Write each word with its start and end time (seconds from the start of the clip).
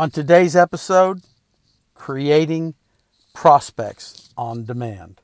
On 0.00 0.10
today's 0.10 0.56
episode, 0.56 1.20
creating 1.92 2.72
prospects 3.34 4.30
on 4.34 4.64
demand. 4.64 5.20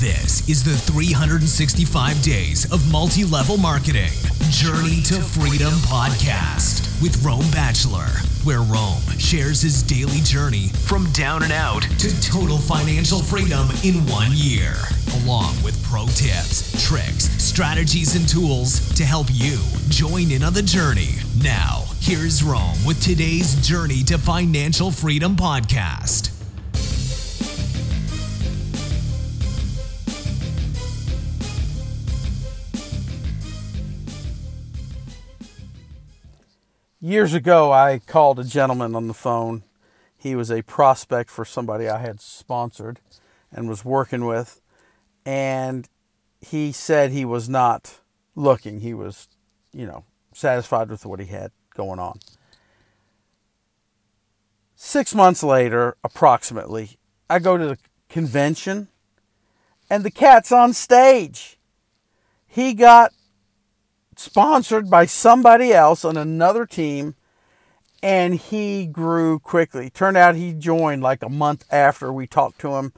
This 0.00 0.46
is 0.46 0.62
the 0.62 0.76
365 0.76 2.20
Days 2.20 2.70
of 2.70 2.92
Multi 2.92 3.24
Level 3.24 3.56
Marketing 3.56 4.10
Journey 4.50 5.00
to 5.04 5.14
Freedom 5.14 5.72
podcast 5.88 7.00
with 7.00 7.24
Rome 7.24 7.50
Bachelor, 7.50 8.04
where 8.44 8.60
Rome 8.60 9.00
shares 9.16 9.62
his 9.62 9.82
daily 9.82 10.20
journey 10.20 10.68
from 10.84 11.10
down 11.12 11.44
and 11.44 11.52
out 11.52 11.80
to 11.80 12.20
total 12.20 12.58
financial 12.58 13.20
freedom 13.20 13.68
in 13.84 13.94
one 14.06 14.32
year, 14.32 14.74
along 15.22 15.54
with 15.64 15.82
pro 15.82 16.04
tips, 16.08 16.86
tricks, 16.86 17.30
strategies, 17.42 18.16
and 18.16 18.28
tools 18.28 18.92
to 18.96 19.04
help 19.06 19.28
you 19.32 19.58
join 19.88 20.30
in 20.30 20.42
on 20.42 20.52
the 20.52 20.62
journey. 20.62 21.14
Now, 21.42 21.84
here's 22.00 22.44
Rome 22.44 22.76
with 22.84 23.00
today's 23.02 23.54
Journey 23.66 24.02
to 24.04 24.18
Financial 24.18 24.90
Freedom 24.90 25.36
podcast. 25.36 26.35
Years 37.06 37.34
ago, 37.34 37.70
I 37.70 38.00
called 38.00 38.40
a 38.40 38.42
gentleman 38.42 38.96
on 38.96 39.06
the 39.06 39.14
phone. 39.14 39.62
He 40.18 40.34
was 40.34 40.50
a 40.50 40.62
prospect 40.62 41.30
for 41.30 41.44
somebody 41.44 41.88
I 41.88 42.00
had 42.00 42.20
sponsored 42.20 42.98
and 43.52 43.68
was 43.68 43.84
working 43.84 44.24
with. 44.24 44.60
And 45.24 45.88
he 46.40 46.72
said 46.72 47.12
he 47.12 47.24
was 47.24 47.48
not 47.48 48.00
looking. 48.34 48.80
He 48.80 48.92
was, 48.92 49.28
you 49.72 49.86
know, 49.86 50.02
satisfied 50.34 50.88
with 50.90 51.06
what 51.06 51.20
he 51.20 51.26
had 51.26 51.52
going 51.76 52.00
on. 52.00 52.18
Six 54.74 55.14
months 55.14 55.44
later, 55.44 55.96
approximately, 56.02 56.98
I 57.30 57.38
go 57.38 57.56
to 57.56 57.68
the 57.68 57.78
convention 58.08 58.88
and 59.88 60.02
the 60.02 60.10
cat's 60.10 60.50
on 60.50 60.72
stage. 60.72 61.56
He 62.48 62.74
got 62.74 63.12
sponsored 64.16 64.90
by 64.90 65.06
somebody 65.06 65.72
else 65.72 66.04
on 66.04 66.16
another 66.16 66.66
team 66.66 67.14
and 68.02 68.34
he 68.34 68.86
grew 68.86 69.38
quickly. 69.38 69.90
Turned 69.90 70.16
out 70.16 70.34
he 70.36 70.52
joined 70.52 71.02
like 71.02 71.22
a 71.22 71.28
month 71.28 71.64
after 71.70 72.12
we 72.12 72.26
talked 72.26 72.58
to 72.60 72.74
him 72.74 72.92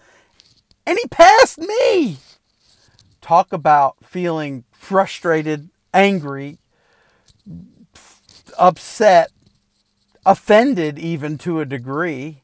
and 0.87 0.99
he 0.99 1.07
passed 1.09 1.59
me. 1.59 2.19
Talk 3.21 3.53
about 3.53 3.97
feeling 4.03 4.65
frustrated, 4.73 5.69
angry, 5.93 6.59
upset, 8.59 9.31
offended, 10.25 10.99
even 10.99 11.37
to 11.39 11.61
a 11.61 11.67
degree. 11.67 12.43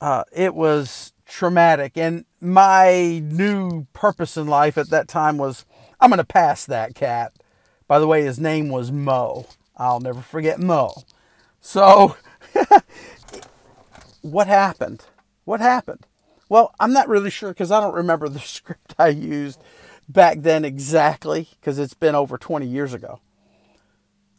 Uh, 0.00 0.24
it 0.32 0.54
was 0.54 1.12
traumatic. 1.26 1.96
And 1.96 2.24
my 2.40 3.22
new 3.24 3.86
purpose 3.92 4.36
in 4.36 4.46
life 4.46 4.76
at 4.76 4.90
that 4.90 5.08
time 5.08 5.38
was 5.38 5.64
I'm 6.00 6.10
going 6.10 6.18
to 6.18 6.24
pass 6.24 6.64
that 6.66 6.94
cat. 6.94 7.32
By 7.90 7.98
the 7.98 8.06
way, 8.06 8.22
his 8.22 8.38
name 8.38 8.68
was 8.68 8.92
Mo. 8.92 9.46
I'll 9.76 9.98
never 9.98 10.20
forget 10.20 10.60
Mo. 10.60 10.92
So, 11.60 12.14
what 14.22 14.46
happened? 14.46 15.06
What 15.44 15.58
happened? 15.58 16.06
Well, 16.48 16.72
I'm 16.78 16.92
not 16.92 17.08
really 17.08 17.30
sure 17.30 17.48
because 17.48 17.72
I 17.72 17.80
don't 17.80 17.96
remember 17.96 18.28
the 18.28 18.38
script 18.38 18.94
I 18.96 19.08
used 19.08 19.60
back 20.08 20.42
then 20.42 20.64
exactly 20.64 21.48
because 21.58 21.80
it's 21.80 21.94
been 21.94 22.14
over 22.14 22.38
20 22.38 22.64
years 22.64 22.94
ago. 22.94 23.22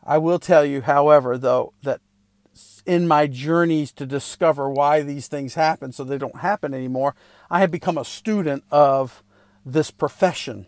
I 0.01 0.17
will 0.17 0.39
tell 0.39 0.63
you, 0.63 0.79
however, 0.79 1.37
though, 1.37 1.73
that 1.83 1.99
in 2.85 3.05
my 3.05 3.27
journeys 3.27 3.91
to 3.91 4.05
discover 4.05 4.69
why 4.69 5.01
these 5.01 5.27
things 5.27 5.55
happen 5.55 5.91
so 5.91 6.05
they 6.05 6.17
don't 6.17 6.39
happen 6.39 6.73
anymore, 6.73 7.15
I 7.49 7.59
have 7.59 7.69
become 7.69 7.97
a 7.97 8.05
student 8.05 8.63
of 8.71 9.21
this 9.65 9.91
profession. 9.91 10.67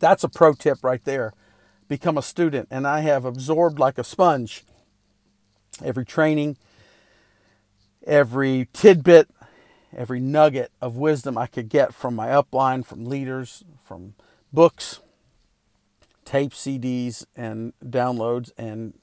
That's 0.00 0.24
a 0.24 0.28
pro 0.28 0.52
tip 0.52 0.82
right 0.82 1.04
there 1.04 1.32
become 1.88 2.18
a 2.18 2.22
student, 2.22 2.68
and 2.70 2.86
I 2.86 3.00
have 3.00 3.24
absorbed 3.24 3.78
like 3.78 3.98
a 3.98 4.04
sponge 4.04 4.64
every 5.84 6.04
training, 6.04 6.56
every 8.06 8.68
tidbit, 8.72 9.28
every 9.94 10.20
nugget 10.20 10.72
of 10.80 10.96
wisdom 10.96 11.36
I 11.36 11.46
could 11.46 11.68
get 11.68 11.94
from 11.94 12.14
my 12.14 12.28
upline, 12.28 12.84
from 12.84 13.06
leaders, 13.06 13.64
from 13.84 14.14
books, 14.52 15.00
tape 16.24 16.52
CDs, 16.52 17.24
and 17.36 17.72
downloads, 17.84 18.50
and 18.56 18.94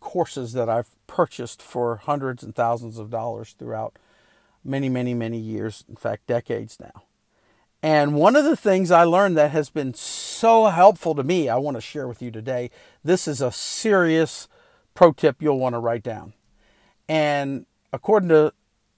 courses 0.00 0.52
that 0.52 0.68
I've 0.68 0.90
purchased 1.06 1.60
for 1.60 1.96
hundreds 1.96 2.42
and 2.42 2.54
thousands 2.54 2.98
of 2.98 3.10
dollars 3.10 3.54
throughout 3.58 3.98
many, 4.64 4.88
many, 4.88 5.14
many 5.14 5.38
years, 5.38 5.84
in 5.88 5.96
fact, 5.96 6.26
decades 6.26 6.78
now. 6.80 7.02
And 7.82 8.14
one 8.14 8.34
of 8.34 8.44
the 8.44 8.56
things 8.56 8.90
I 8.90 9.04
learned 9.04 9.36
that 9.36 9.52
has 9.52 9.70
been 9.70 9.94
so 9.94 10.66
helpful 10.66 11.14
to 11.14 11.22
me, 11.22 11.48
I 11.48 11.56
want 11.56 11.76
to 11.76 11.80
share 11.80 12.08
with 12.08 12.20
you 12.20 12.30
today. 12.30 12.70
This 13.04 13.28
is 13.28 13.40
a 13.40 13.52
serious 13.52 14.48
pro 14.94 15.12
tip 15.12 15.40
you'll 15.40 15.60
want 15.60 15.74
to 15.74 15.78
write 15.78 16.02
down. 16.02 16.32
And 17.08 17.66
according 17.92 18.30
to 18.30 18.52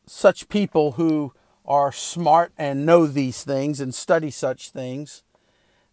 such 0.07 0.49
people 0.49 0.93
who 0.93 1.35
are 1.67 1.93
smart 1.93 2.53
and 2.57 2.87
know 2.87 3.07
these 3.07 3.45
things 3.45 3.81
and 3.81 3.95
study 3.95 4.31
such 4.31 4.71
things, 4.71 5.25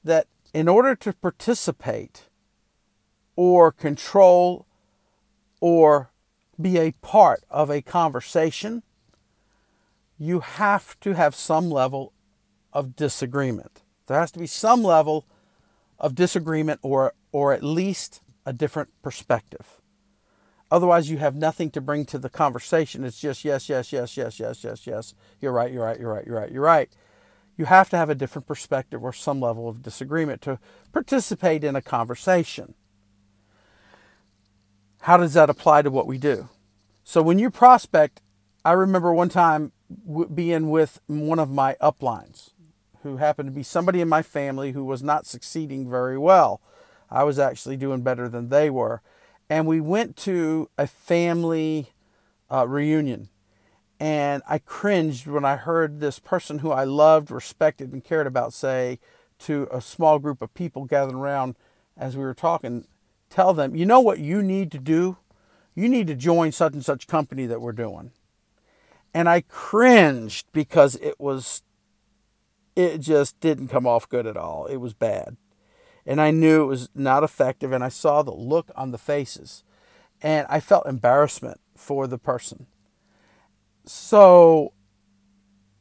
that 0.04 0.28
in 0.54 0.70
order 0.70 0.96
to 0.96 1.12
participate 1.12 2.24
or 3.36 3.72
control 3.72 4.66
or 5.60 6.10
be 6.60 6.78
a 6.78 6.94
part 6.94 7.44
of 7.50 7.70
a 7.70 7.82
conversation, 7.82 8.82
you 10.18 10.40
have 10.40 10.98
to 11.02 11.14
have 11.14 11.36
some 11.36 11.70
level 11.70 12.14
of 12.78 12.96
disagreement. 12.96 13.82
There 14.06 14.20
has 14.20 14.32
to 14.34 14.40
be 14.40 14.46
some 14.46 14.84
level 14.84 15.26
of 15.98 16.14
disagreement 16.14 16.80
or, 16.84 17.16
or 17.32 17.52
at 17.52 17.64
least 17.64 18.22
a 18.46 18.54
different 18.54 18.90
perspective. 19.02 19.82
Otherwise, 20.70 21.10
you 21.10 21.18
have 21.18 21.36
nothing 21.36 21.72
to 21.72 21.82
bring 21.82 22.06
to 22.06 22.20
the 22.20 22.30
conversation. 22.30 23.04
It's 23.04 23.20
just 23.20 23.44
yes, 23.44 23.68
yes, 23.68 23.92
yes, 23.92 24.16
yes, 24.16 24.40
yes, 24.40 24.64
yes, 24.64 24.86
yes. 24.86 25.16
You're 25.42 25.54
right, 25.54 25.72
you're 25.72 25.86
right, 25.86 26.00
you're 26.00 26.14
right, 26.14 26.26
you're 26.28 26.36
right, 26.36 26.52
you're 26.52 26.62
right. 26.62 26.90
You 27.58 27.66
have 27.66 27.90
to 27.90 27.98
have 27.98 28.12
a 28.12 28.16
different 28.16 28.48
perspective 28.48 29.04
or 29.04 29.12
some 29.12 29.42
level 29.42 29.68
of 29.68 29.82
disagreement 29.82 30.44
to 30.44 30.60
participate 30.92 31.64
in 31.64 31.76
a 31.76 31.82
conversation. 31.82 32.76
How 35.02 35.18
does 35.18 35.34
that 35.34 35.50
apply 35.50 35.82
to 35.82 35.90
what 35.90 36.06
we 36.06 36.20
do? 36.20 36.50
So, 37.04 37.24
when 37.24 37.40
you 37.40 37.50
prospect, 37.50 38.22
I 38.64 38.74
remember 38.74 39.12
one 39.12 39.30
time 39.30 39.72
being 40.32 40.70
with 40.70 41.00
one 41.08 41.40
of 41.40 41.50
my 41.50 41.76
uplines 41.82 42.52
who 43.08 43.18
happened 43.18 43.48
to 43.48 43.54
be 43.54 43.64
somebody 43.64 44.02
in 44.02 44.10
my 44.10 44.22
family 44.22 44.72
who 44.72 44.84
was 44.84 45.02
not 45.02 45.26
succeeding 45.26 45.90
very 45.90 46.18
well. 46.18 46.62
I 47.10 47.24
was 47.24 47.40
actually 47.40 47.78
doing 47.78 48.02
better 48.02 48.28
than 48.28 48.50
they 48.50 48.70
were. 48.70 49.02
And 49.50 49.66
we 49.66 49.80
went 49.80 50.16
to 50.18 50.70
a 50.78 50.88
family 50.88 51.94
uh, 52.52 52.68
reunion. 52.68 53.30
And 54.00 54.44
I 54.48 54.60
cringed 54.60 55.26
when 55.26 55.46
I 55.46 55.56
heard 55.56 56.00
this 56.00 56.20
person 56.20 56.60
who 56.60 56.72
I 56.72 56.84
loved, 56.84 57.32
respected, 57.32 57.94
and 57.94 58.04
cared 58.04 58.28
about 58.28 58.54
say 58.54 59.00
to 59.40 59.68
a 59.72 59.82
small 59.82 60.20
group 60.20 60.42
of 60.42 60.54
people 60.54 60.86
gathered 60.86 61.16
around 61.16 61.56
as 61.96 62.16
we 62.16 62.24
were 62.24 62.34
talking, 62.34 62.86
tell 63.30 63.54
them, 63.54 63.76
you 63.76 63.86
know 63.86 64.00
what 64.00 64.20
you 64.20 64.44
need 64.44 64.72
to 64.72 64.80
do? 64.80 65.18
You 65.74 65.90
need 65.90 66.08
to 66.08 66.16
join 66.16 66.52
such 66.52 66.74
and 66.74 66.86
such 66.86 67.08
company 67.08 67.46
that 67.46 67.62
we're 67.62 67.72
doing. 67.72 68.12
And 69.14 69.28
I 69.28 69.42
cringed 69.42 70.48
because 70.54 70.96
it 70.96 71.20
was 71.20 71.64
it 72.78 73.00
just 73.00 73.40
didn't 73.40 73.70
come 73.70 73.88
off 73.88 74.08
good 74.08 74.28
at 74.28 74.38
all. 74.38 74.68
It 74.68 74.78
was 74.78 74.94
bad. 74.94 75.36
And 76.06 76.22
I 76.22 76.30
knew 76.30 76.62
it 76.62 76.68
was 76.68 76.90
not 76.94 77.24
effective, 77.24 77.72
and 77.72 77.84
I 77.84 77.90
saw 77.90 78.22
the 78.22 78.32
look 78.32 78.72
on 78.76 78.92
the 78.92 79.00
faces, 79.00 79.64
and 80.22 80.46
I 80.48 80.60
felt 80.60 80.86
embarrassment 80.86 81.60
for 81.76 82.06
the 82.06 82.20
person. 82.20 82.68
So 83.84 84.74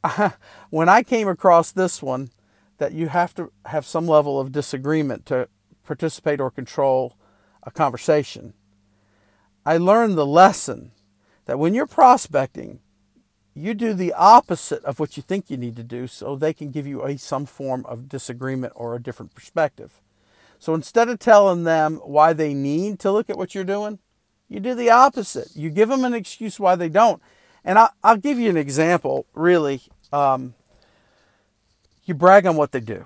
when 0.71 0.89
I 0.89 1.03
came 1.03 1.27
across 1.27 1.71
this 1.71 2.01
one, 2.01 2.31
that 2.79 2.93
you 2.93 3.09
have 3.09 3.33
to 3.35 3.51
have 3.67 3.85
some 3.85 4.07
level 4.07 4.39
of 4.39 4.51
disagreement 4.51 5.27
to 5.27 5.49
participate 5.83 6.41
or 6.41 6.49
control 6.49 7.15
a 7.61 7.69
conversation, 7.69 8.53
I 9.67 9.77
learned 9.77 10.17
the 10.17 10.25
lesson 10.25 10.93
that 11.45 11.59
when 11.59 11.75
you're 11.75 11.85
prospecting, 11.85 12.79
you 13.57 13.73
do 13.73 13.93
the 13.93 14.13
opposite 14.13 14.83
of 14.85 14.99
what 14.99 15.17
you 15.17 15.23
think 15.23 15.49
you 15.49 15.57
need 15.57 15.75
to 15.75 15.83
do 15.83 16.07
so 16.07 16.35
they 16.35 16.53
can 16.53 16.69
give 16.69 16.85
you 16.85 17.03
a, 17.03 17.17
some 17.17 17.45
form 17.45 17.85
of 17.87 18.07
disagreement 18.07 18.73
or 18.75 18.95
a 18.95 19.01
different 19.01 19.33
perspective. 19.33 19.99
So 20.59 20.73
instead 20.73 21.09
of 21.09 21.19
telling 21.19 21.63
them 21.63 21.95
why 21.97 22.33
they 22.33 22.53
need 22.53 22.99
to 22.99 23.11
look 23.11 23.29
at 23.29 23.37
what 23.37 23.55
you're 23.55 23.63
doing, 23.63 23.99
you 24.47 24.59
do 24.59 24.75
the 24.75 24.89
opposite. 24.89 25.49
You 25.55 25.69
give 25.69 25.89
them 25.89 26.05
an 26.05 26.13
excuse 26.13 26.59
why 26.59 26.75
they 26.75 26.89
don't. 26.89 27.21
And 27.65 27.77
I, 27.77 27.89
will 28.03 28.17
give 28.17 28.39
you 28.39 28.49
an 28.49 28.57
example, 28.57 29.25
really. 29.33 29.81
Um, 30.13 30.53
you 32.05 32.13
brag 32.13 32.45
on 32.45 32.55
what 32.55 32.71
they 32.71 32.79
do. 32.79 33.05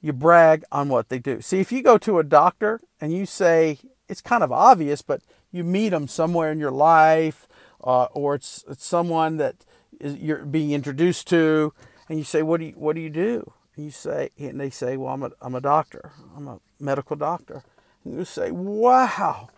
you 0.00 0.12
brag 0.12 0.64
on 0.70 0.88
what 0.88 1.08
they 1.08 1.18
do. 1.18 1.40
See, 1.40 1.58
if 1.60 1.72
you 1.72 1.82
go 1.82 1.98
to 1.98 2.18
a 2.18 2.24
doctor 2.24 2.80
and 3.00 3.12
you 3.12 3.26
say, 3.26 3.78
it's 4.08 4.20
kind 4.20 4.44
of 4.44 4.52
obvious, 4.52 5.02
but 5.02 5.20
you 5.50 5.64
meet 5.64 5.88
them 5.88 6.06
somewhere 6.06 6.52
in 6.52 6.60
your 6.60 6.70
life, 6.70 7.45
uh, 7.82 8.04
or 8.12 8.34
it's, 8.34 8.64
it's 8.68 8.84
someone 8.84 9.36
that 9.38 9.56
is, 10.00 10.16
you're 10.16 10.44
being 10.44 10.72
introduced 10.72 11.28
to, 11.28 11.72
and 12.08 12.18
you 12.18 12.24
say, 12.24 12.42
what 12.42 12.60
do 12.60 12.66
you, 12.66 12.72
what 12.72 12.94
do 12.94 13.02
you 13.02 13.10
do? 13.10 13.52
And 13.76 13.84
you 13.84 13.90
say, 13.90 14.30
and 14.38 14.60
they 14.60 14.70
say, 14.70 14.96
well, 14.96 15.12
I'm 15.12 15.22
a, 15.22 15.30
I'm 15.40 15.54
a 15.54 15.60
doctor. 15.60 16.12
I'm 16.36 16.48
a 16.48 16.60
medical 16.80 17.16
doctor. 17.16 17.62
And 18.04 18.18
you 18.18 18.24
say, 18.24 18.50
wow, 18.50 19.48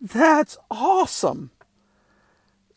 that's 0.00 0.56
awesome. 0.70 1.50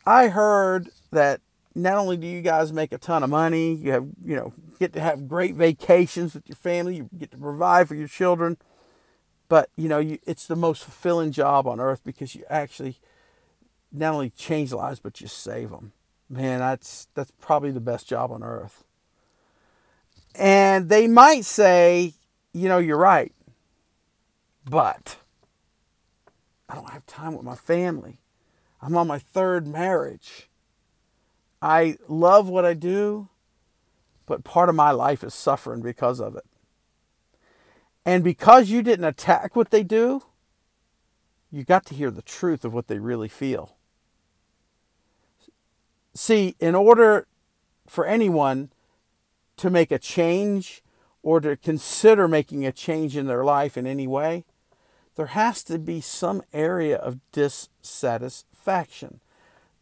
I 0.06 0.27
heard 0.30 0.89
that 1.12 1.42
not 1.75 1.98
only 1.98 2.18
do 2.18 2.27
you 2.27 2.42
guys 2.42 2.74
make 2.74 2.92
a 2.92 2.98
ton 2.98 3.24
of 3.24 3.30
money, 3.30 3.75
you 3.75 3.92
have, 3.92 4.07
you 4.24 4.36
know, 4.36 4.54
get 4.80 4.94
to 4.94 5.00
have 5.00 5.27
great 5.27 5.56
vacations 5.56 6.33
with 6.33 6.48
your 6.48 6.56
family, 6.56 6.98
you 6.98 7.10
get 7.18 7.31
to 7.31 7.38
provide 7.38 7.88
for 7.88 7.95
your 7.95 8.07
children, 8.07 8.57
but 9.48 9.69
you 9.75 9.88
know, 9.88 10.00
you, 10.00 10.19
it's 10.25 10.48
the 10.48 10.56
most 10.56 10.83
fulfilling 10.83 11.31
job 11.31 11.68
on 11.68 11.80
earth 11.80 12.01
because 12.04 12.36
you 12.36 12.44
actually 12.50 12.98
not 13.92 14.14
only 14.14 14.30
change 14.30 14.72
lives 14.72 15.00
but 15.00 15.22
you 15.22 15.28
save 15.28 15.70
them. 15.70 15.92
Man, 16.30 16.60
that's 16.60 17.08
that's 17.16 17.32
probably 17.40 17.72
the 17.72 17.80
best 17.80 18.08
job 18.08 18.32
on 18.32 18.44
earth. 18.44 18.84
And 20.36 20.90
they 20.90 21.08
might 21.08 21.44
say, 21.46 22.14
you 22.54 22.70
know, 22.70 22.78
you're 22.78 22.98
right. 22.98 23.34
But 24.70 25.18
I 26.68 26.76
don't 26.76 26.92
have 26.92 27.06
time 27.08 27.34
with 27.34 27.44
my 27.44 27.56
family. 27.56 28.20
I'm 28.82 28.96
on 28.96 29.08
my 29.08 29.20
third 29.20 29.68
marriage. 29.68 30.50
I 31.62 31.98
love 32.08 32.48
what 32.48 32.64
I 32.64 32.74
do, 32.74 33.28
but 34.26 34.44
part 34.44 34.70
of 34.70 34.76
my 34.76 34.92
life 34.92 35.24
is 35.24 35.34
suffering 35.34 35.82
because 35.82 36.22
of 36.22 36.36
it. 36.36 36.46
And 38.06 38.24
because 38.24 38.70
you 38.70 38.82
didn't 38.82 39.06
attack 39.06 39.56
what 39.56 39.72
they 39.72 39.84
do, 39.84 40.24
you 41.52 41.64
got 41.64 41.86
to 41.88 41.96
hear 41.96 42.12
the 42.12 42.22
truth 42.22 42.64
of 42.64 42.74
what 42.74 42.88
they 42.88 43.00
really 43.00 43.28
feel. 43.28 43.76
See, 46.14 46.56
in 46.60 46.76
order 46.76 47.28
for 47.88 48.06
anyone 48.06 48.72
to 49.58 49.70
make 49.70 49.92
a 49.92 50.00
change 50.00 50.82
or 51.22 51.40
to 51.42 51.56
consider 51.56 52.28
making 52.28 52.66
a 52.66 52.72
change 52.72 53.16
in 53.18 53.28
their 53.28 53.44
life 53.44 53.78
in 53.78 53.86
any 53.86 54.08
way, 54.08 54.46
there 55.16 55.28
has 55.28 55.64
to 55.66 55.78
be 55.78 56.00
some 56.02 56.42
area 56.54 56.98
of 56.98 57.20
dissatisfaction. 57.32 59.20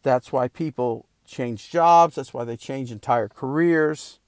That's 0.02 0.32
why 0.32 0.48
people 0.48 1.06
change 1.26 1.70
jobs. 1.70 2.16
That's 2.16 2.34
why 2.34 2.44
they 2.44 2.56
change 2.56 2.90
entire 2.90 3.28
careers. 3.28 4.18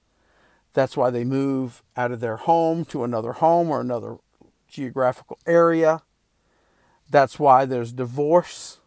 That's 0.73 0.97
why 0.97 1.11
they 1.11 1.25
move 1.25 1.83
out 1.97 2.13
of 2.13 2.21
their 2.21 2.37
home 2.37 2.85
to 2.87 3.03
another 3.03 3.33
home 3.35 3.71
or 3.71 3.81
another 3.81 4.19
geographical 4.69 5.39
area. 5.47 6.03
That's 7.09 7.39
why 7.39 7.65
there's 7.65 7.93
divorce. 7.93 8.80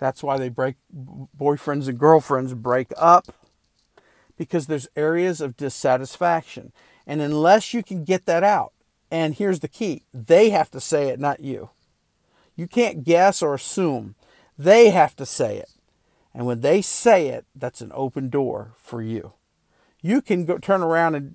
That's 0.00 0.22
why 0.22 0.38
they 0.38 0.48
break 0.48 0.76
boyfriends 0.90 1.86
and 1.86 1.98
girlfriends 1.98 2.54
break 2.54 2.90
up 2.96 3.26
because 4.38 4.66
there's 4.66 4.88
areas 4.96 5.42
of 5.42 5.58
dissatisfaction. 5.58 6.72
And 7.06 7.20
unless 7.20 7.74
you 7.74 7.82
can 7.82 8.04
get 8.04 8.24
that 8.24 8.42
out, 8.42 8.72
and 9.10 9.34
here's 9.34 9.60
the 9.60 9.68
key, 9.68 10.04
they 10.14 10.48
have 10.48 10.70
to 10.70 10.80
say 10.80 11.08
it, 11.08 11.20
not 11.20 11.40
you. 11.40 11.68
You 12.56 12.66
can't 12.66 13.04
guess 13.04 13.42
or 13.42 13.52
assume. 13.52 14.14
They 14.56 14.88
have 14.88 15.14
to 15.16 15.26
say 15.26 15.58
it. 15.58 15.70
And 16.32 16.46
when 16.46 16.62
they 16.62 16.80
say 16.80 17.28
it, 17.28 17.44
that's 17.54 17.82
an 17.82 17.92
open 17.94 18.30
door 18.30 18.72
for 18.78 19.02
you. 19.02 19.34
You 20.00 20.22
can 20.22 20.46
go 20.46 20.56
turn 20.56 20.82
around 20.82 21.14
and 21.14 21.34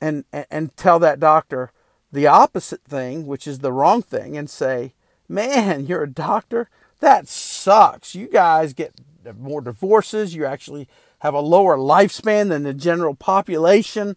and 0.00 0.24
and 0.50 0.76
tell 0.76 0.98
that 0.98 1.20
doctor 1.20 1.70
the 2.10 2.26
opposite 2.26 2.82
thing, 2.82 3.26
which 3.26 3.46
is 3.46 3.60
the 3.60 3.72
wrong 3.72 4.02
thing, 4.02 4.36
and 4.36 4.48
say, 4.50 4.94
"Man, 5.28 5.86
you're 5.86 6.02
a 6.02 6.10
doctor. 6.10 6.68
That 7.00 7.28
sucks. 7.28 8.14
You 8.14 8.28
guys 8.28 8.72
get 8.72 8.92
more 9.38 9.60
divorces. 9.60 10.34
You 10.34 10.44
actually 10.46 10.88
have 11.20 11.34
a 11.34 11.40
lower 11.40 11.76
lifespan 11.76 12.48
than 12.48 12.62
the 12.62 12.74
general 12.74 13.14
population 13.14 14.16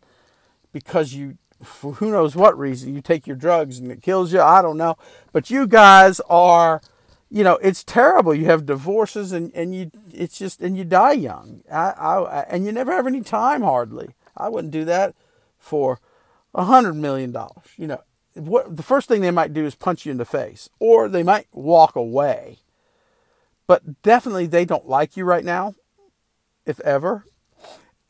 because 0.71 1.13
you, 1.13 1.37
for 1.63 1.93
who 1.93 2.11
knows 2.11 2.35
what 2.35 2.57
reason, 2.57 2.93
you 2.93 3.01
take 3.01 3.27
your 3.27 3.35
drugs 3.35 3.79
and 3.79 3.91
it 3.91 4.01
kills 4.01 4.31
you. 4.33 4.41
I 4.41 4.61
don't 4.61 4.77
know. 4.77 4.97
But 5.31 5.49
you 5.49 5.67
guys 5.67 6.19
are 6.29 6.81
you 7.33 7.43
know 7.43 7.55
it's 7.63 7.83
terrible 7.83 8.35
you 8.35 8.45
have 8.45 8.67
divorces 8.67 9.31
and, 9.31 9.51
and 9.55 9.73
you 9.73 9.89
it's 10.13 10.37
just 10.37 10.61
and 10.61 10.77
you 10.77 10.83
die 10.83 11.13
young 11.13 11.63
I, 11.71 11.89
I 11.89 12.41
and 12.43 12.63
you 12.63 12.71
never 12.71 12.91
have 12.91 13.07
any 13.07 13.21
time 13.21 13.63
hardly 13.63 14.13
i 14.37 14.49
wouldn't 14.49 14.71
do 14.71 14.85
that 14.85 15.15
for 15.57 15.99
a 16.53 16.65
hundred 16.65 16.93
million 16.93 17.31
dollars 17.31 17.65
you 17.75 17.87
know 17.87 18.03
what 18.35 18.77
the 18.77 18.83
first 18.83 19.07
thing 19.07 19.21
they 19.21 19.31
might 19.31 19.51
do 19.51 19.65
is 19.65 19.73
punch 19.73 20.05
you 20.05 20.11
in 20.11 20.19
the 20.19 20.25
face 20.25 20.69
or 20.77 21.09
they 21.09 21.23
might 21.23 21.47
walk 21.51 21.95
away 21.95 22.59
but 23.67 24.01
definitely 24.01 24.45
they 24.45 24.65
don't 24.65 24.87
like 24.87 25.17
you 25.17 25.25
right 25.25 25.45
now 25.45 25.73
if 26.65 26.79
ever 26.81 27.25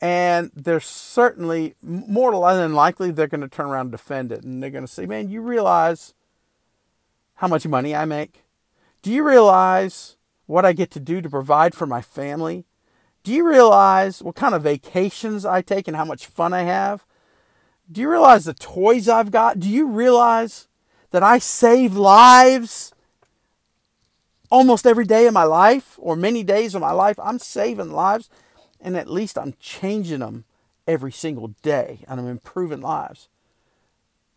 and 0.00 0.50
they're 0.54 0.80
certainly 0.80 1.74
more 1.82 2.32
than 2.54 2.74
likely 2.74 3.10
they're 3.10 3.26
going 3.26 3.40
to 3.40 3.48
turn 3.48 3.66
around 3.66 3.86
and 3.86 3.92
defend 3.92 4.32
it 4.32 4.42
and 4.42 4.62
they're 4.62 4.70
going 4.70 4.86
to 4.86 4.92
say 4.92 5.06
man 5.06 5.28
you 5.28 5.40
realize 5.40 6.14
how 7.36 7.48
much 7.48 7.66
money 7.66 7.94
i 7.94 8.04
make 8.04 8.44
do 9.04 9.12
you 9.12 9.22
realize 9.22 10.16
what 10.46 10.64
I 10.64 10.72
get 10.72 10.90
to 10.92 10.98
do 10.98 11.20
to 11.20 11.28
provide 11.28 11.74
for 11.74 11.86
my 11.86 12.00
family? 12.00 12.64
Do 13.22 13.34
you 13.34 13.46
realize 13.46 14.22
what 14.22 14.34
kind 14.34 14.54
of 14.54 14.62
vacations 14.62 15.44
I 15.44 15.60
take 15.60 15.86
and 15.86 15.94
how 15.94 16.06
much 16.06 16.24
fun 16.24 16.54
I 16.54 16.62
have? 16.62 17.04
Do 17.92 18.00
you 18.00 18.10
realize 18.10 18.46
the 18.46 18.54
toys 18.54 19.06
I've 19.06 19.30
got? 19.30 19.60
Do 19.60 19.68
you 19.68 19.86
realize 19.86 20.68
that 21.10 21.22
I 21.22 21.36
save 21.38 21.98
lives 21.98 22.93
almost 24.54 24.86
every 24.86 25.04
day 25.04 25.26
of 25.26 25.34
my 25.34 25.42
life 25.42 25.98
or 25.98 26.14
many 26.14 26.44
days 26.44 26.76
of 26.76 26.80
my 26.80 26.92
life? 26.92 27.18
I'm 27.20 27.40
saving 27.40 27.90
lives 27.90 28.30
and 28.80 28.96
at 28.96 29.10
least 29.10 29.36
I'm 29.36 29.54
changing 29.58 30.20
them 30.20 30.44
every 30.86 31.10
single 31.10 31.48
day 31.62 32.04
and 32.06 32.20
I'm 32.20 32.28
improving 32.28 32.80
lives. 32.80 33.28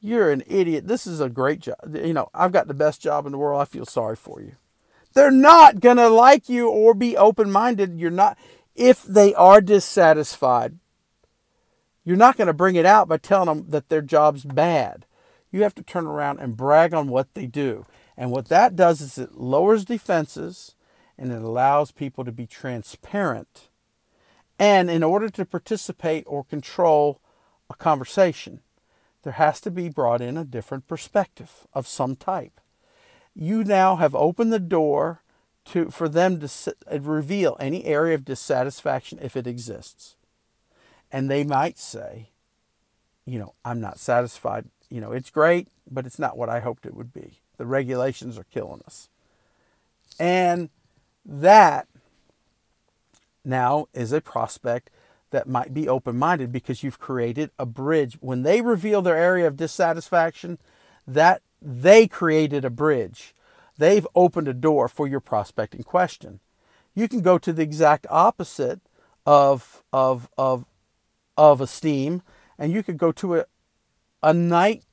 You're 0.01 0.31
an 0.31 0.41
idiot. 0.47 0.87
This 0.87 1.05
is 1.05 1.19
a 1.19 1.29
great 1.29 1.59
job. 1.59 1.95
You 1.95 2.13
know, 2.13 2.29
I've 2.33 2.51
got 2.51 2.67
the 2.67 2.73
best 2.73 2.99
job 2.99 3.27
in 3.27 3.31
the 3.31 3.37
world. 3.37 3.61
I 3.61 3.65
feel 3.65 3.85
sorry 3.85 4.15
for 4.15 4.41
you. 4.41 4.53
They're 5.13 5.29
not 5.29 5.81
going 5.81 5.97
to 5.97 6.09
like 6.09 6.49
you 6.49 6.67
or 6.67 6.95
be 6.95 7.15
open 7.15 7.51
minded. 7.51 7.99
You're 7.99 8.09
not, 8.09 8.39
if 8.75 9.03
they 9.03 9.35
are 9.35 9.61
dissatisfied, 9.61 10.79
you're 12.03 12.17
not 12.17 12.37
going 12.37 12.47
to 12.47 12.53
bring 12.53 12.75
it 12.75 12.85
out 12.87 13.07
by 13.07 13.17
telling 13.17 13.47
them 13.47 13.65
that 13.69 13.89
their 13.89 14.01
job's 14.01 14.45
bad. 14.45 15.05
You 15.51 15.61
have 15.61 15.75
to 15.75 15.83
turn 15.83 16.07
around 16.07 16.39
and 16.39 16.57
brag 16.57 16.93
on 16.93 17.07
what 17.09 17.33
they 17.35 17.45
do. 17.45 17.85
And 18.17 18.31
what 18.31 18.49
that 18.49 18.75
does 18.75 18.99
is 18.99 19.17
it 19.17 19.37
lowers 19.37 19.85
defenses 19.85 20.73
and 21.17 21.31
it 21.31 21.41
allows 21.41 21.91
people 21.91 22.25
to 22.25 22.31
be 22.31 22.47
transparent. 22.47 23.69
And 24.59 24.89
in 24.89 25.03
order 25.03 25.29
to 25.29 25.45
participate 25.45 26.23
or 26.27 26.43
control 26.43 27.21
a 27.69 27.75
conversation, 27.75 28.61
there 29.23 29.33
has 29.33 29.59
to 29.61 29.71
be 29.71 29.89
brought 29.89 30.21
in 30.21 30.37
a 30.37 30.45
different 30.45 30.87
perspective 30.87 31.67
of 31.73 31.87
some 31.87 32.15
type. 32.15 32.59
You 33.35 33.63
now 33.63 33.97
have 33.97 34.15
opened 34.15 34.51
the 34.51 34.59
door 34.59 35.21
to, 35.65 35.91
for 35.91 36.09
them 36.09 36.39
to 36.39 36.49
uh, 36.91 36.99
reveal 36.99 37.57
any 37.59 37.85
area 37.85 38.15
of 38.15 38.25
dissatisfaction 38.25 39.19
if 39.21 39.35
it 39.35 39.45
exists. 39.45 40.15
And 41.11 41.29
they 41.29 41.43
might 41.43 41.77
say, 41.77 42.29
you 43.25 43.37
know, 43.37 43.53
I'm 43.63 43.81
not 43.81 43.99
satisfied. 43.99 44.65
You 44.89 45.01
know, 45.01 45.11
it's 45.11 45.29
great, 45.29 45.67
but 45.89 46.05
it's 46.05 46.17
not 46.17 46.37
what 46.37 46.49
I 46.49 46.61
hoped 46.61 46.85
it 46.85 46.95
would 46.95 47.13
be. 47.13 47.41
The 47.57 47.65
regulations 47.65 48.37
are 48.37 48.45
killing 48.45 48.81
us. 48.85 49.09
And 50.19 50.69
that 51.25 51.87
now 53.43 53.87
is 53.93 54.11
a 54.11 54.21
prospect 54.21 54.89
that 55.31 55.47
might 55.47 55.73
be 55.73 55.89
open 55.89 56.17
minded 56.17 56.51
because 56.51 56.83
you've 56.83 56.99
created 56.99 57.51
a 57.59 57.65
bridge. 57.65 58.17
When 58.21 58.43
they 58.43 58.61
reveal 58.61 59.01
their 59.01 59.17
area 59.17 59.47
of 59.47 59.57
dissatisfaction, 59.57 60.57
that 61.05 61.41
they 61.61 62.07
created 62.07 62.63
a 62.63 62.69
bridge. 62.69 63.33
They've 63.77 64.07
opened 64.15 64.47
a 64.47 64.53
door 64.53 64.87
for 64.87 65.07
your 65.07 65.19
prospecting 65.19 65.83
question. 65.83 66.39
You 66.95 67.07
can 67.07 67.21
go 67.21 67.37
to 67.37 67.53
the 67.53 67.61
exact 67.61 68.07
opposite 68.09 68.79
of, 69.25 69.83
of, 69.93 70.29
of, 70.37 70.65
of 71.37 71.61
esteem, 71.61 72.21
and 72.57 72.71
you 72.71 72.81
could 72.81 72.97
go 72.97 73.11
to 73.13 73.35
a, 73.35 73.45
a 74.23 74.33
night 74.33 74.83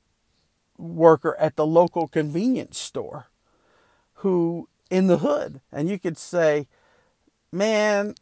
worker 0.77 1.35
at 1.39 1.55
the 1.55 1.65
local 1.65 2.07
convenience 2.07 2.77
store 2.77 3.27
who 4.15 4.67
in 4.89 5.07
the 5.07 5.17
hood, 5.19 5.61
and 5.71 5.89
you 5.89 5.99
could 5.99 6.17
say, 6.17 6.67
Man, 7.51 8.15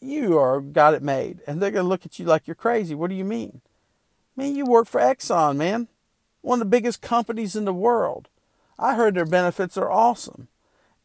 you 0.00 0.38
are 0.38 0.60
got 0.60 0.94
it 0.94 1.02
made. 1.02 1.40
And 1.46 1.60
they're 1.60 1.70
going 1.70 1.84
to 1.84 1.88
look 1.88 2.06
at 2.06 2.18
you 2.18 2.24
like 2.24 2.46
you're 2.46 2.54
crazy. 2.54 2.94
What 2.94 3.10
do 3.10 3.16
you 3.16 3.24
mean? 3.24 3.60
Man, 4.36 4.54
you 4.54 4.64
work 4.64 4.86
for 4.86 5.00
Exxon, 5.00 5.56
man. 5.56 5.88
One 6.40 6.60
of 6.60 6.66
the 6.66 6.70
biggest 6.70 7.02
companies 7.02 7.56
in 7.56 7.64
the 7.64 7.74
world. 7.74 8.28
I 8.78 8.94
heard 8.94 9.14
their 9.14 9.26
benefits 9.26 9.76
are 9.76 9.90
awesome. 9.90 10.48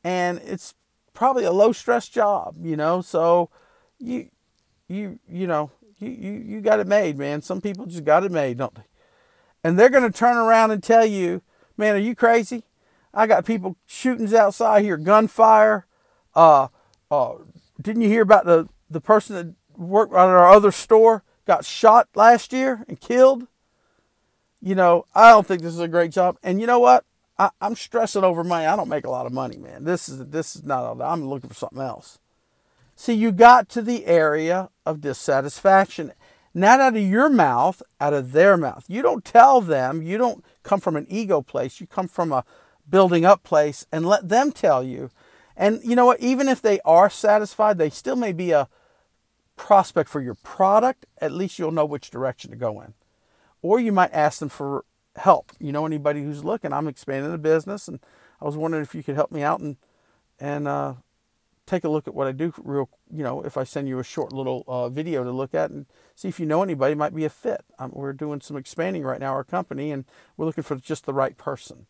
And 0.03 0.39
it's 0.45 0.75
probably 1.13 1.43
a 1.43 1.51
low 1.51 1.71
stress 1.71 2.07
job, 2.07 2.55
you 2.63 2.75
know. 2.75 3.01
So 3.01 3.49
you 3.99 4.29
you 4.87 5.19
you 5.27 5.47
know, 5.47 5.71
you, 5.97 6.09
you 6.09 6.31
you 6.33 6.61
got 6.61 6.79
it 6.79 6.87
made, 6.87 7.17
man. 7.17 7.41
Some 7.41 7.61
people 7.61 7.85
just 7.85 8.05
got 8.05 8.23
it 8.23 8.31
made, 8.31 8.57
don't 8.57 8.75
they? 8.75 8.83
And 9.63 9.79
they're 9.79 9.89
going 9.89 10.09
to 10.09 10.17
turn 10.17 10.37
around 10.37 10.71
and 10.71 10.83
tell 10.83 11.05
you, 11.05 11.41
man, 11.77 11.95
are 11.95 11.99
you 11.99 12.15
crazy? 12.15 12.63
I 13.13 13.27
got 13.27 13.45
people 13.45 13.77
shootings 13.85 14.33
outside 14.33 14.83
here, 14.83 14.97
gunfire. 14.97 15.85
Uh, 16.35 16.67
uh, 17.11 17.35
didn't 17.81 18.01
you 18.01 18.09
hear 18.09 18.23
about 18.23 18.45
the, 18.45 18.67
the 18.89 19.01
person 19.01 19.35
that 19.35 19.79
worked 19.79 20.13
at 20.13 20.19
our 20.19 20.49
other 20.49 20.71
store 20.71 21.23
got 21.45 21.65
shot 21.65 22.07
last 22.15 22.51
year 22.51 22.83
and 22.87 22.99
killed? 22.99 23.47
You 24.61 24.75
know, 24.75 25.05
I 25.13 25.29
don't 25.29 25.45
think 25.45 25.61
this 25.61 25.73
is 25.73 25.79
a 25.79 25.87
great 25.87 26.11
job. 26.11 26.37
And 26.41 26.59
you 26.59 26.67
know 26.67 26.79
what? 26.79 27.05
I, 27.37 27.49
am 27.61 27.75
stressing 27.75 28.23
over 28.23 28.43
money. 28.43 28.65
I 28.65 28.75
don't 28.75 28.89
make 28.89 29.05
a 29.05 29.09
lot 29.09 29.25
of 29.25 29.33
money, 29.33 29.57
man. 29.57 29.83
This 29.83 30.07
is 30.07 30.25
this 30.27 30.55
is 30.55 30.63
not. 30.63 31.01
I'm 31.01 31.27
looking 31.27 31.49
for 31.49 31.55
something 31.55 31.81
else. 31.81 32.19
See, 32.95 33.13
you 33.13 33.31
got 33.31 33.69
to 33.69 33.81
the 33.81 34.05
area 34.05 34.69
of 34.85 35.01
dissatisfaction, 35.01 36.13
not 36.53 36.79
out 36.79 36.95
of 36.95 37.01
your 37.01 37.29
mouth, 37.29 37.81
out 37.99 38.13
of 38.13 38.31
their 38.31 38.57
mouth. 38.57 38.85
You 38.87 39.01
don't 39.01 39.25
tell 39.25 39.61
them. 39.61 40.01
You 40.01 40.17
don't 40.17 40.45
come 40.63 40.79
from 40.79 40.95
an 40.95 41.07
ego 41.09 41.41
place. 41.41 41.79
You 41.79 41.87
come 41.87 42.07
from 42.07 42.31
a 42.31 42.45
building 42.89 43.25
up 43.25 43.43
place, 43.43 43.85
and 43.91 44.05
let 44.05 44.29
them 44.29 44.51
tell 44.51 44.83
you. 44.83 45.09
And 45.55 45.81
you 45.83 45.95
know 45.95 46.05
what? 46.05 46.19
Even 46.19 46.47
if 46.49 46.61
they 46.61 46.79
are 46.81 47.09
satisfied, 47.09 47.77
they 47.77 47.89
still 47.89 48.15
may 48.15 48.33
be 48.33 48.51
a 48.51 48.67
prospect 49.55 50.09
for 50.09 50.21
your 50.21 50.35
product. 50.35 51.05
At 51.19 51.31
least 51.31 51.57
you'll 51.57 51.71
know 51.71 51.85
which 51.85 52.09
direction 52.09 52.51
to 52.51 52.57
go 52.57 52.81
in. 52.81 52.93
Or 53.61 53.79
you 53.79 53.91
might 53.91 54.11
ask 54.11 54.39
them 54.39 54.49
for 54.49 54.83
help. 55.15 55.51
You 55.59 55.71
know 55.71 55.85
anybody 55.85 56.23
who's 56.23 56.43
looking? 56.43 56.73
I'm 56.73 56.87
expanding 56.87 57.31
the 57.31 57.37
business, 57.37 57.87
and 57.87 57.99
I 58.41 58.45
was 58.45 58.57
wondering 58.57 58.83
if 58.83 58.93
you 58.93 59.03
could 59.03 59.15
help 59.15 59.31
me 59.31 59.43
out 59.43 59.59
and 59.59 59.77
and 60.39 60.67
uh, 60.67 60.95
take 61.65 61.83
a 61.83 61.89
look 61.89 62.07
at 62.07 62.13
what 62.13 62.27
I 62.27 62.31
do. 62.31 62.53
Real, 62.57 62.89
you 63.11 63.23
know, 63.23 63.41
if 63.41 63.57
I 63.57 63.63
send 63.63 63.87
you 63.87 63.99
a 63.99 64.03
short 64.03 64.33
little 64.33 64.63
uh, 64.67 64.89
video 64.89 65.23
to 65.23 65.31
look 65.31 65.53
at 65.53 65.71
and 65.71 65.85
see 66.15 66.27
if 66.27 66.39
you 66.39 66.45
know 66.45 66.63
anybody 66.63 66.95
might 66.95 67.15
be 67.15 67.25
a 67.25 67.29
fit. 67.29 67.63
Um, 67.79 67.91
we're 67.93 68.13
doing 68.13 68.41
some 68.41 68.57
expanding 68.57 69.03
right 69.03 69.19
now, 69.19 69.33
our 69.33 69.43
company, 69.43 69.91
and 69.91 70.05
we're 70.35 70.45
looking 70.45 70.63
for 70.63 70.75
just 70.75 71.05
the 71.05 71.13
right 71.13 71.37
person. 71.37 71.85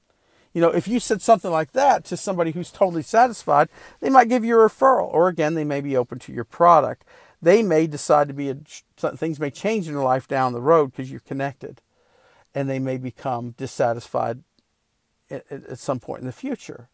You 0.54 0.62
know, 0.62 0.70
if 0.70 0.88
you 0.88 1.00
said 1.00 1.22
something 1.22 1.50
like 1.50 1.72
that 1.72 2.06
to 2.06 2.18
somebody 2.18 2.52
who's 2.52 2.72
totally 2.72 3.02
satisfied, 3.02 3.70
they 4.00 4.10
might 4.10 4.30
give 4.30 4.46
you 4.46 4.60
a 4.60 4.70
referral, 4.70 5.12
or 5.12 5.28
again, 5.28 5.56
they 5.56 5.64
may 5.64 5.82
be 5.82 5.98
open 5.98 6.20
to 6.20 6.34
your 6.34 6.44
product. 6.44 7.06
They 7.42 7.64
may 7.64 7.88
decide 7.88 8.28
to 8.28 8.34
be 8.34 8.50
a, 8.50 8.58
things 8.96 9.40
may 9.40 9.50
change 9.50 9.88
in 9.88 9.96
their 9.96 10.04
life 10.04 10.28
down 10.28 10.54
the 10.54 10.62
road 10.62 10.92
because 10.92 11.12
you're 11.12 11.20
connected 11.20 11.82
and 12.56 12.70
they 12.70 12.80
may 12.80 12.98
become 12.98 13.52
dissatisfied 13.52 14.44
at, 15.30 15.44
at 15.52 15.80
some 15.80 16.00
point 16.00 16.22
in 16.22 16.28
the 16.28 16.32
future. 16.32 16.90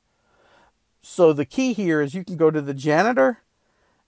So 1.02 1.34
the 1.34 1.46
key 1.46 1.74
here 1.74 2.02
is 2.02 2.14
you 2.14 2.24
can 2.24 2.38
go 2.38 2.52
to 2.52 2.62
the 2.62 2.74
janitor 2.74 3.40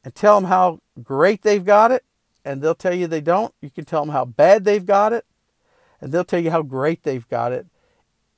and 0.04 0.14
tell 0.14 0.40
them 0.40 0.50
how 0.50 0.80
great 1.02 1.42
they've 1.44 1.64
got 1.64 1.92
it, 1.92 2.04
and 2.44 2.62
they'll 2.62 2.76
tell 2.76 2.94
you 2.94 3.08
they 3.08 3.22
don't. 3.22 3.54
You 3.62 3.70
can 3.70 3.86
tell 3.86 4.04
them 4.04 4.14
how 4.14 4.26
bad 4.26 4.66
they've 4.66 4.86
got 4.86 5.14
it, 5.14 5.26
and 6.00 6.12
they'll 6.12 6.24
tell 6.26 6.40
you 6.40 6.52
how 6.52 6.64
great 6.64 7.04
they've 7.04 7.28
got 7.30 7.52
it 7.52 7.68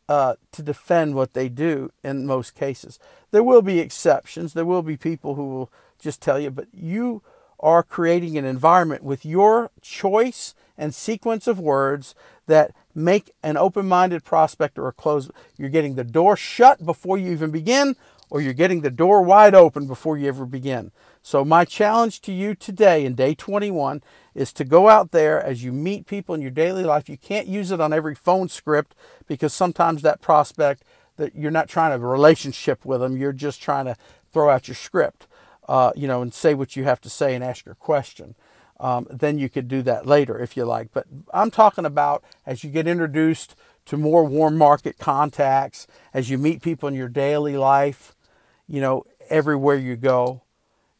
uh, 0.09 0.35
to 0.51 0.61
defend 0.61 1.15
what 1.15 1.33
they 1.33 1.49
do 1.49 1.91
in 2.03 2.25
most 2.25 2.55
cases. 2.55 2.99
There 3.31 3.43
will 3.43 3.61
be 3.61 3.79
exceptions. 3.79 4.53
There 4.53 4.65
will 4.65 4.83
be 4.83 4.97
people 4.97 5.35
who 5.35 5.49
will 5.49 5.71
just 5.99 6.21
tell 6.21 6.39
you, 6.39 6.51
but 6.51 6.67
you 6.73 7.21
are 7.59 7.81
creating 7.81 8.37
an 8.37 8.45
environment 8.45 9.03
with 9.03 9.25
your 9.25 9.71
choice 9.81 10.53
and 10.77 10.93
sequence 10.93 11.47
of 11.47 11.59
words 11.59 12.13
that 12.45 12.71
make 12.93 13.31
an 13.41 13.55
open 13.55 13.87
minded 13.87 14.23
prospect 14.23 14.77
or 14.77 14.91
close. 14.91 15.31
You're 15.57 15.69
getting 15.69 15.95
the 15.95 16.03
door 16.03 16.35
shut 16.35 16.85
before 16.85 17.17
you 17.17 17.31
even 17.31 17.51
begin, 17.51 17.95
or 18.33 18.41
you're 18.41 18.53
getting 18.53 18.81
the 18.81 18.89
door 18.89 19.21
wide 19.21 19.53
open 19.53 19.85
before 19.85 20.17
you 20.17 20.27
ever 20.27 20.43
begin. 20.43 20.91
So, 21.21 21.45
my 21.45 21.65
challenge 21.65 22.19
to 22.21 22.31
you 22.31 22.55
today 22.55 23.05
in 23.05 23.13
day 23.13 23.35
21 23.35 24.01
is 24.33 24.51
to 24.53 24.65
go 24.65 24.89
out 24.89 25.11
there 25.11 25.39
as 25.39 25.63
you 25.63 25.71
meet 25.71 26.07
people 26.07 26.33
in 26.33 26.41
your 26.41 26.49
daily 26.49 26.83
life. 26.83 27.07
You 27.07 27.17
can't 27.17 27.47
use 27.47 27.69
it 27.69 27.79
on 27.79 27.93
every 27.93 28.15
phone 28.15 28.49
script 28.49 28.95
because 29.27 29.53
sometimes 29.53 30.01
that 30.01 30.19
prospect 30.19 30.83
that 31.17 31.35
you're 31.35 31.51
not 31.51 31.69
trying 31.69 31.91
to 31.91 32.03
relationship 32.03 32.83
with 32.83 33.01
them, 33.01 33.17
you're 33.17 33.33
just 33.33 33.61
trying 33.61 33.85
to 33.85 33.95
throw 34.31 34.49
out 34.49 34.67
your 34.67 34.73
script, 34.73 35.27
uh, 35.69 35.91
you 35.95 36.07
know, 36.07 36.23
and 36.23 36.33
say 36.33 36.55
what 36.55 36.75
you 36.75 36.85
have 36.85 36.99
to 37.01 37.11
say 37.11 37.35
and 37.35 37.43
ask 37.43 37.67
your 37.67 37.75
question 37.75 38.33
um, 38.79 39.07
then 39.09 39.39
you 39.39 39.49
could 39.49 39.67
do 39.67 39.81
that 39.83 40.05
later 40.05 40.37
if 40.37 40.57
you 40.57 40.65
like. 40.65 40.91
But 40.91 41.05
I'm 41.33 41.51
talking 41.51 41.85
about 41.85 42.23
as 42.45 42.63
you 42.63 42.69
get 42.69 42.87
introduced 42.87 43.55
to 43.85 43.97
more 43.97 44.25
warm 44.25 44.57
market 44.57 44.97
contacts, 44.97 45.87
as 46.13 46.29
you 46.29 46.37
meet 46.37 46.61
people 46.61 46.89
in 46.89 46.95
your 46.95 47.07
daily 47.07 47.55
life, 47.57 48.13
you 48.73 48.81
know, 48.81 49.03
everywhere 49.29 49.77
you 49.77 49.95
go, 49.95 50.41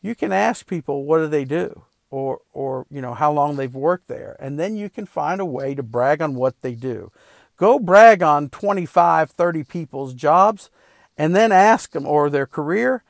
you 0.01 0.13
can 0.15 0.32
ask 0.32 0.68
people 0.68 1.06
what 1.06 1.18
do 1.20 1.27
they 1.27 1.46
do 1.46 1.84
or 2.12 2.42
or 2.51 2.86
you 2.92 3.01
know 3.01 3.13
how 3.13 3.32
long 3.32 3.56
they've 3.56 3.74
worked 3.74 4.08
there 4.08 4.36
and 4.39 4.60
then 4.60 4.75
you 4.75 4.89
can 4.89 5.06
find 5.06 5.42
a 5.42 5.46
way 5.46 5.74
to 5.74 5.82
brag 5.82 6.22
on 6.22 6.36
what 6.36 6.62
they 6.62 6.75
do. 6.75 7.12
Go 7.58 7.80
brag 7.80 8.22
on 8.22 8.50
25, 8.50 9.32
30 9.32 9.63
people's 9.63 10.13
jobs 10.13 10.70
and 11.18 11.36
then 11.36 11.51
ask 11.51 11.92
them 11.92 12.06
or 12.06 12.30
their 12.30 12.46
career 12.46 13.03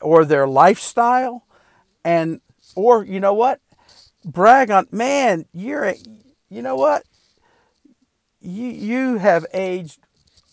or 0.00 0.24
their 0.24 0.46
lifestyle 0.46 1.46
and 2.04 2.40
or 2.76 3.04
you 3.04 3.20
know 3.20 3.34
what 3.34 3.60
brag 4.24 4.70
on, 4.70 4.86
man, 4.90 5.46
you're, 5.52 5.84
a, 5.84 5.96
you 6.48 6.62
know 6.62 6.76
what? 6.76 7.04
You, 8.40 8.68
you 8.68 9.18
have 9.18 9.46
aged 9.52 10.00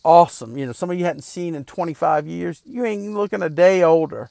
awesome. 0.08 0.58
You 0.58 0.66
know, 0.66 0.72
somebody 0.72 1.00
you 1.00 1.06
hadn't 1.06 1.24
seen 1.24 1.54
in 1.54 1.66
25 1.66 2.28
years, 2.28 2.62
you 2.66 2.86
ain't 2.86 3.14
looking 3.14 3.42
a 3.42 3.50
day 3.50 3.84
older. 3.84 4.30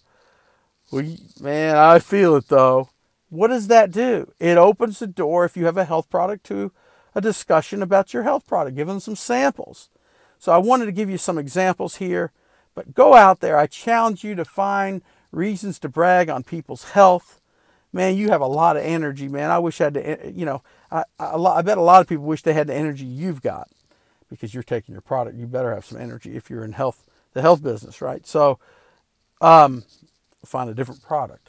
Well, 0.90 1.04
man, 1.40 1.76
I 1.76 1.98
feel 1.98 2.36
it 2.36 2.48
though. 2.48 2.88
What 3.28 3.48
does 3.48 3.66
that 3.68 3.90
do? 3.90 4.32
It 4.38 4.56
opens 4.56 5.00
the 5.00 5.06
door 5.06 5.44
if 5.44 5.56
you 5.56 5.66
have 5.66 5.76
a 5.76 5.84
health 5.84 6.08
product 6.08 6.46
to 6.46 6.72
a 7.14 7.20
discussion 7.20 7.82
about 7.82 8.14
your 8.14 8.22
health 8.22 8.46
product, 8.46 8.76
give 8.76 8.88
them 8.88 9.00
some 9.00 9.16
samples. 9.16 9.90
So 10.38 10.52
I 10.52 10.58
wanted 10.58 10.86
to 10.86 10.92
give 10.92 11.10
you 11.10 11.18
some 11.18 11.38
examples 11.38 11.96
here, 11.96 12.32
but 12.74 12.94
go 12.94 13.14
out 13.14 13.40
there. 13.40 13.58
I 13.58 13.66
challenge 13.66 14.24
you 14.24 14.34
to 14.34 14.44
find 14.44 15.02
reasons 15.32 15.78
to 15.80 15.88
brag 15.88 16.30
on 16.30 16.42
people's 16.42 16.84
health 16.90 17.40
man, 17.92 18.16
you 18.16 18.28
have 18.28 18.42
a 18.42 18.46
lot 18.46 18.76
of 18.76 18.84
energy, 18.84 19.26
man. 19.26 19.50
I 19.50 19.58
wish 19.58 19.80
I 19.80 19.84
had 19.84 19.94
to, 19.94 20.08
eh, 20.08 20.30
you 20.34 20.44
know, 20.44 20.62
I, 20.90 21.04
I, 21.18 21.34
I 21.34 21.62
bet 21.62 21.78
a 21.78 21.82
lot 21.82 22.00
of 22.00 22.08
people 22.08 22.24
wish 22.24 22.42
they 22.42 22.52
had 22.52 22.66
the 22.66 22.74
energy 22.74 23.04
you've 23.04 23.42
got 23.42 23.68
because 24.28 24.54
you're 24.54 24.62
taking 24.62 24.92
your 24.92 25.02
product. 25.02 25.36
You 25.36 25.46
better 25.46 25.74
have 25.74 25.84
some 25.84 26.00
energy 26.00 26.36
if 26.36 26.50
you're 26.50 26.64
in 26.64 26.72
health, 26.72 27.04
the 27.32 27.42
health 27.42 27.62
business, 27.62 28.00
right? 28.00 28.26
So, 28.26 28.58
um, 29.40 29.84
find 30.44 30.70
a 30.70 30.74
different 30.74 31.02
product. 31.02 31.48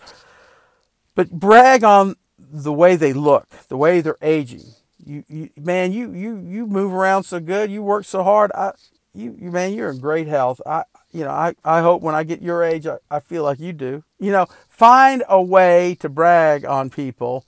But 1.15 1.31
brag 1.31 1.83
on 1.83 2.15
the 2.37 2.73
way 2.73 2.95
they 2.95 3.13
look, 3.13 3.49
the 3.67 3.77
way 3.77 4.01
they're 4.01 4.17
aging. 4.21 4.63
You, 5.03 5.23
you 5.27 5.49
man, 5.57 5.93
you 5.93 6.13
you 6.13 6.37
you 6.45 6.67
move 6.67 6.93
around 6.93 7.23
so 7.23 7.39
good. 7.39 7.71
You 7.71 7.81
work 7.81 8.05
so 8.05 8.23
hard. 8.23 8.51
I, 8.53 8.73
you, 9.13 9.35
you 9.39 9.51
man, 9.51 9.73
you're 9.73 9.89
in 9.89 9.99
great 9.99 10.27
health. 10.27 10.61
I, 10.65 10.83
you 11.11 11.23
know, 11.23 11.31
I, 11.31 11.55
I 11.63 11.81
hope 11.81 12.01
when 12.01 12.13
I 12.13 12.23
get 12.23 12.41
your 12.41 12.63
age, 12.63 12.85
I, 12.85 12.97
I 13.09 13.19
feel 13.19 13.43
like 13.43 13.59
you 13.59 13.73
do. 13.73 14.03
You 14.19 14.31
know, 14.31 14.47
find 14.69 15.23
a 15.27 15.41
way 15.41 15.95
to 16.01 16.09
brag 16.09 16.65
on 16.65 16.89
people 16.89 17.45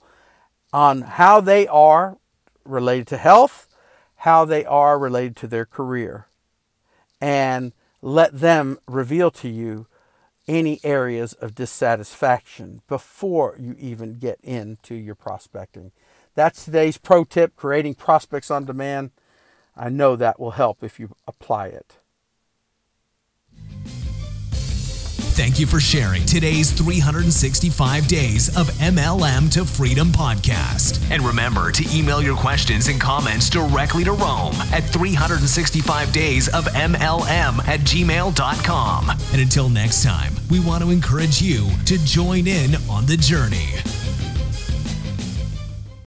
on 0.72 1.02
how 1.02 1.40
they 1.40 1.66
are 1.68 2.16
related 2.64 3.06
to 3.08 3.16
health, 3.16 3.68
how 4.20 4.44
they 4.44 4.64
are 4.66 4.98
related 4.98 5.34
to 5.34 5.46
their 5.46 5.64
career, 5.64 6.26
and 7.20 7.72
let 8.02 8.40
them 8.40 8.78
reveal 8.86 9.30
to 9.30 9.48
you 9.48 9.86
any 10.46 10.80
areas 10.82 11.32
of 11.34 11.54
dissatisfaction 11.54 12.82
before 12.88 13.56
you 13.58 13.74
even 13.78 14.18
get 14.18 14.38
into 14.42 14.94
your 14.94 15.14
prospecting. 15.14 15.92
That's 16.34 16.64
today's 16.64 16.98
pro 16.98 17.24
tip 17.24 17.56
creating 17.56 17.94
prospects 17.94 18.50
on 18.50 18.64
demand. 18.64 19.12
I 19.76 19.88
know 19.88 20.16
that 20.16 20.38
will 20.38 20.52
help 20.52 20.82
if 20.82 21.00
you 21.00 21.14
apply 21.26 21.68
it. 21.68 21.99
Thank 25.40 25.58
you 25.58 25.66
for 25.66 25.80
sharing 25.80 26.26
today's 26.26 26.70
365 26.70 28.06
Days 28.06 28.54
of 28.58 28.68
MLM 28.72 29.50
to 29.52 29.64
Freedom 29.64 30.08
podcast. 30.08 31.00
And 31.10 31.22
remember 31.22 31.72
to 31.72 31.98
email 31.98 32.20
your 32.20 32.36
questions 32.36 32.88
and 32.88 33.00
comments 33.00 33.48
directly 33.48 34.04
to 34.04 34.12
Rome 34.12 34.54
at 34.70 34.84
365 34.84 36.12
Days 36.12 36.48
of 36.48 36.66
MLM 36.66 37.66
at 37.66 37.80
gmail.com. 37.80 39.10
And 39.32 39.40
until 39.40 39.70
next 39.70 40.04
time, 40.04 40.34
we 40.50 40.60
want 40.60 40.84
to 40.84 40.90
encourage 40.90 41.40
you 41.40 41.70
to 41.86 41.96
join 42.04 42.46
in 42.46 42.74
on 42.90 43.06
the 43.06 43.16
journey. 43.16 43.99